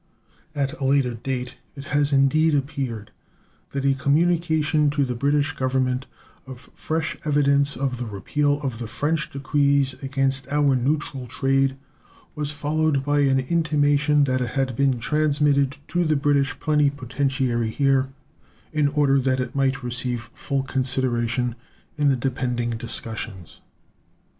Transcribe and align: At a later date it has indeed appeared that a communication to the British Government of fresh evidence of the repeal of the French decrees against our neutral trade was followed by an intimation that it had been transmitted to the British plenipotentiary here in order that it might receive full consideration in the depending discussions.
At 0.55 0.79
a 0.79 0.83
later 0.83 1.13
date 1.13 1.57
it 1.75 1.83
has 1.93 2.11
indeed 2.11 2.55
appeared 2.55 3.11
that 3.69 3.85
a 3.85 3.93
communication 3.93 4.89
to 4.89 5.05
the 5.05 5.13
British 5.13 5.53
Government 5.53 6.07
of 6.47 6.71
fresh 6.73 7.17
evidence 7.23 7.75
of 7.77 7.99
the 7.99 8.07
repeal 8.07 8.59
of 8.63 8.79
the 8.79 8.87
French 8.87 9.29
decrees 9.29 9.93
against 10.01 10.47
our 10.47 10.75
neutral 10.75 11.27
trade 11.27 11.75
was 12.33 12.49
followed 12.49 13.05
by 13.05 13.19
an 13.19 13.41
intimation 13.41 14.23
that 14.23 14.41
it 14.41 14.49
had 14.57 14.75
been 14.75 14.97
transmitted 14.97 15.77
to 15.89 16.03
the 16.03 16.15
British 16.15 16.59
plenipotentiary 16.59 17.69
here 17.69 18.09
in 18.73 18.87
order 18.87 19.19
that 19.19 19.39
it 19.39 19.53
might 19.53 19.83
receive 19.83 20.31
full 20.33 20.63
consideration 20.63 21.53
in 21.95 22.07
the 22.07 22.15
depending 22.15 22.71
discussions. 22.71 23.61